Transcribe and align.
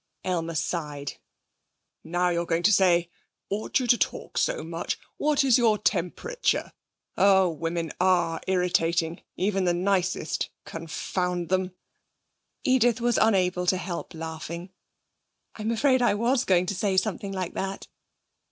Aylmer 0.25 0.55
sighed. 0.55 1.19
'Now 2.03 2.29
you're 2.29 2.47
going 2.47 2.63
to 2.63 2.73
say, 2.73 3.11
Ought 3.51 3.79
you 3.79 3.85
to 3.85 3.99
talk 3.99 4.35
so 4.39 4.63
much? 4.63 4.97
What 5.17 5.43
is 5.43 5.59
your 5.59 5.77
temperature? 5.77 6.71
Oh, 7.17 7.51
women 7.51 7.91
are 8.01 8.41
irritating, 8.47 9.21
even 9.37 9.65
the 9.65 9.75
nicest, 9.75 10.49
confound 10.65 11.49
them!' 11.49 11.75
Edith 12.63 12.99
was 12.99 13.19
unable 13.21 13.67
to 13.67 13.77
help 13.77 14.15
laughing. 14.15 14.71
'I'm 15.57 15.69
afraid 15.69 16.01
I 16.01 16.15
was 16.15 16.45
going 16.45 16.65
to 16.65 16.73
say 16.73 16.97
something 16.97 17.31
like 17.31 17.53
that.' 17.53 17.87